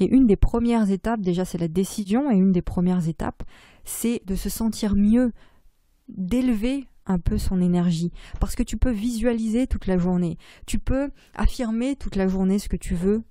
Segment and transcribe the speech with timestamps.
[0.00, 3.42] Et une des premières étapes, déjà c'est la décision, et une des premières étapes,
[3.84, 5.32] c'est de se sentir mieux,
[6.08, 8.12] d'élever un peu son énergie.
[8.40, 12.68] Parce que tu peux visualiser toute la journée, tu peux affirmer toute la journée ce
[12.68, 13.22] que tu veux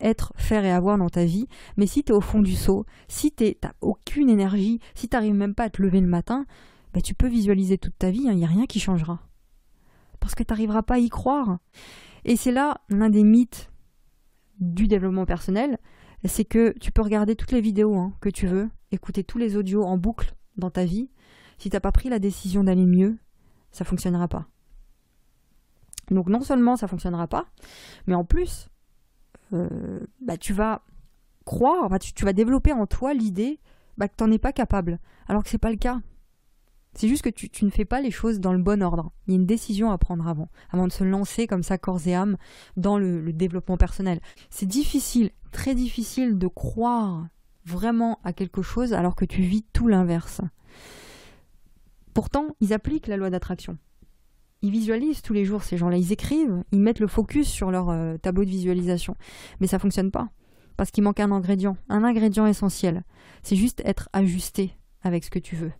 [0.00, 1.46] être, faire et avoir dans ta vie,
[1.76, 5.16] mais si tu es au fond du seau, si tu n'as aucune énergie, si tu
[5.16, 6.46] n'arrives même pas à te lever le matin,
[6.94, 9.20] bah, tu peux visualiser toute ta vie, il hein, n'y a rien qui changera.
[10.18, 11.58] Parce que tu n'arriveras pas à y croire.
[12.24, 13.70] Et c'est là l'un des mythes
[14.58, 15.78] du développement personnel,
[16.28, 19.56] c'est que tu peux regarder toutes les vidéos hein, que tu veux, écouter tous les
[19.56, 21.10] audios en boucle dans ta vie.
[21.58, 23.18] Si tu n'as pas pris la décision d'aller mieux,
[23.70, 24.46] ça fonctionnera pas.
[26.10, 27.46] Donc non seulement ça fonctionnera pas,
[28.06, 28.68] mais en plus,
[29.52, 30.82] euh, bah, tu vas
[31.44, 33.60] croire, tu, vas développer en toi l'idée
[33.96, 36.00] bah, que tu n'en es pas capable, alors que ce n'est pas le cas.
[36.94, 39.12] C'est juste que tu, ne fais pas les choses dans le bon ordre.
[39.26, 42.06] Il y a une décision à prendre avant, avant de se lancer comme ça corps
[42.06, 42.36] et âme
[42.76, 44.20] dans le, développement personnel.
[44.50, 47.28] C'est difficile, très difficile de croire
[47.64, 50.40] vraiment à quelque chose alors que tu vis tout l'inverse.
[52.12, 53.78] Pourtant, ils appliquent la loi d'attraction.
[54.62, 57.88] Ils visualisent tous les jours ces gens-là, ils écrivent, ils mettent le focus sur leur
[57.88, 59.16] euh, tableau de visualisation.
[59.60, 60.28] Mais ça fonctionne pas.
[60.76, 63.04] Parce qu'il manque un ingrédient, un ingrédient essentiel.
[63.42, 65.72] C'est juste être ajusté avec ce que tu veux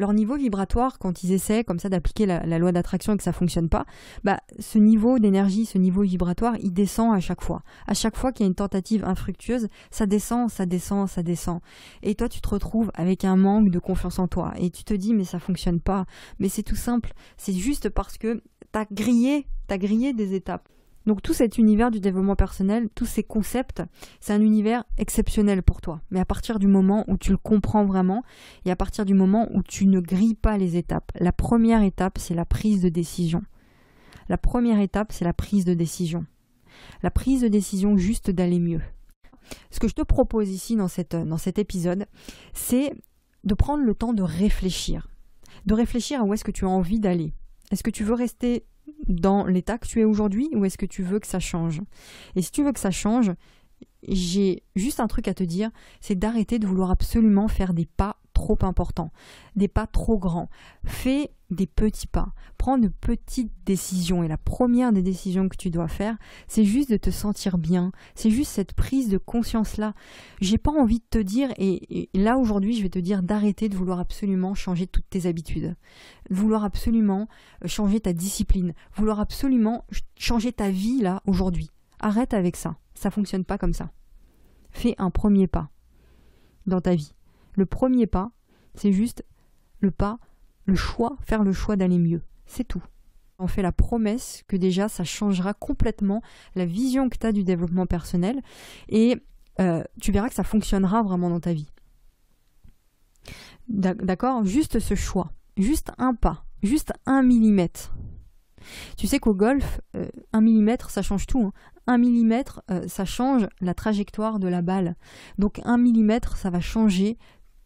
[0.00, 3.32] leur niveau vibratoire, quand ils essaient comme ça d'appliquer la, loi d'attraction et que ça
[3.32, 3.84] fonctionne pas,
[4.24, 7.62] bah, ce niveau d'énergie, ce niveau vibratoire, il descend à chaque fois.
[7.86, 11.60] À chaque fois qu'il y a une tentative infructueuse, ça descend, ça descend, ça descend.
[12.02, 14.54] Et toi, tu te retrouves avec un manque de confiance en toi.
[14.58, 16.06] Et tu te dis, mais ça fonctionne pas.
[16.38, 17.12] Mais c'est tout simple.
[17.36, 18.42] C'est juste parce que
[18.72, 20.68] t'as grillé, t'as grillé des étapes.
[21.06, 23.82] Donc tout cet univers du développement personnel, tous ces concepts,
[24.20, 26.02] c'est un univers exceptionnel pour toi.
[26.10, 28.22] Mais à partir du moment où tu le comprends vraiment
[28.64, 31.10] et à partir du moment où tu ne grilles pas les étapes.
[31.18, 33.42] La première étape, c'est la prise de décision.
[34.28, 36.26] La première étape, c'est la prise de décision.
[37.02, 38.82] La prise de décision juste d'aller mieux.
[39.70, 42.06] Ce que je te propose ici dans, cet épisode,
[42.52, 42.94] c'est
[43.44, 45.08] de prendre le temps de réfléchir.
[45.66, 47.32] De réfléchir à où est-ce que tu as envie d'aller.
[47.70, 48.64] Est-ce que tu veux rester
[49.06, 51.80] dans l'état que tu es aujourd'hui ou est-ce que tu veux que ça change?
[52.36, 53.32] Et si tu veux que ça change,
[54.06, 58.20] j'ai juste un truc à te dire, c'est d'arrêter de vouloir absolument faire des pas
[58.40, 59.12] trop importants,
[59.54, 60.48] des pas trop grands.
[60.84, 64.22] Fais des petits pas, prends de petites décisions.
[64.22, 66.16] Et la première des décisions que tu dois faire,
[66.48, 67.92] c'est juste de te sentir bien.
[68.14, 69.92] C'est juste cette prise de conscience-là.
[70.40, 73.76] J'ai pas envie de te dire, et, là aujourd'hui, je vais te dire d'arrêter de
[73.76, 75.76] vouloir absolument changer toutes tes habitudes,
[76.30, 77.28] vouloir absolument
[77.62, 79.84] euh, changer ta discipline, vouloir absolument
[80.16, 81.70] changer ta vie là aujourd'hui.
[81.98, 82.76] Arrête avec ça.
[82.94, 83.90] Ça fonctionne pas comme ça.
[84.70, 85.68] Fais un premier pas
[86.66, 87.12] dans ta vie.
[87.54, 88.30] Le premier pas,
[88.74, 89.24] c'est juste
[89.80, 90.18] le pas,
[90.66, 92.22] le choix, faire le choix d'aller mieux.
[92.46, 92.82] C'est tout.
[93.38, 96.22] On fait la promesse que déjà ça changera complètement
[96.54, 98.40] la vision que tu as du développement personnel
[98.88, 99.16] et
[99.60, 101.70] euh, tu verras que ça fonctionnera vraiment dans ta vie.
[103.68, 104.44] D'accord?
[104.44, 107.94] Juste ce choix, juste un pas, juste un millimètre.
[108.96, 111.40] Tu sais qu'au golf, euh, un millimètre, ça change tout.
[111.40, 111.52] Hein.
[111.86, 114.96] Un millimètre, euh, ça change la trajectoire de la balle.
[115.38, 117.16] Donc un millimètre, ça va changer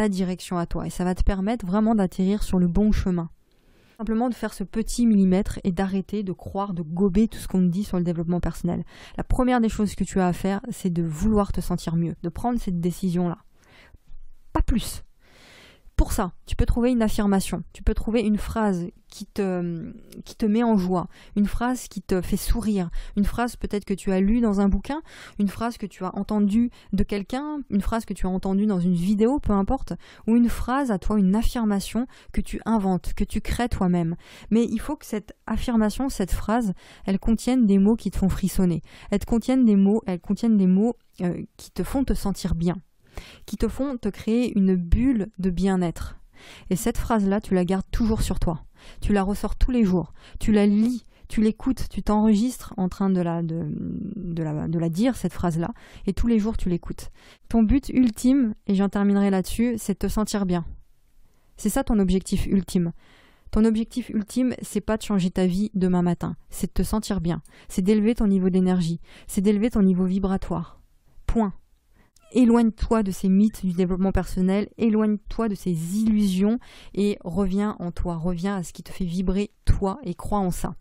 [0.00, 3.28] ta direction à toi et ça va te permettre vraiment d'atterrir sur le bon chemin.
[3.98, 7.60] Simplement de faire ce petit millimètre et d'arrêter de croire, de gober tout ce qu'on
[7.60, 8.82] dit sur le développement personnel.
[9.18, 12.14] La première des choses que tu as à faire, c'est de vouloir te sentir mieux,
[12.22, 13.36] de prendre cette décision-là.
[14.54, 15.04] Pas plus
[16.00, 19.92] pour ça, tu peux trouver une affirmation, tu peux trouver une phrase qui te,
[20.24, 22.88] qui te met en joie, une phrase qui te fait sourire,
[23.18, 25.02] une phrase peut-être que tu as lue dans un bouquin,
[25.38, 28.80] une phrase que tu as entendue de quelqu'un, une phrase que tu as entendue dans
[28.80, 29.92] une vidéo, peu importe,
[30.26, 34.16] ou une phrase à toi, une affirmation que tu inventes, que tu crées toi-même.
[34.48, 36.72] Mais il faut que cette affirmation, cette phrase,
[37.04, 38.80] elle contienne des mots qui te font frissonner.
[39.10, 42.76] Elle contienne des mots, elle contienne des mots euh, qui te font te sentir bien
[43.46, 46.16] qui te font te créer une bulle de bien-être.
[46.70, 48.64] Et cette phrase-là, tu la gardes toujours sur toi.
[49.00, 50.12] Tu la ressors tous les jours.
[50.38, 54.88] Tu la lis, tu l'écoutes, tu t'enregistres en train de la, de, la, de la
[54.88, 55.72] dire, cette phrase-là,
[56.06, 57.10] et tous les jours tu l'écoutes.
[57.48, 60.66] Ton but ultime, et j'en terminerai là-dessus, c'est de te sentir bien.
[61.56, 62.92] C'est ça ton objectif ultime.
[63.52, 67.20] Ton objectif ultime, c'est pas de changer ta vie demain matin, c'est de te sentir
[67.20, 70.80] bien, c'est d'élever ton niveau d'énergie, c'est d'élever ton niveau vibratoire.
[71.26, 71.52] Point.
[72.32, 76.58] Éloigne-toi de ces mythes du développement personnel, éloigne-toi de ces illusions
[76.94, 80.50] et reviens en toi, reviens à ce qui te fait vibrer toi et crois en
[80.50, 80.74] ça.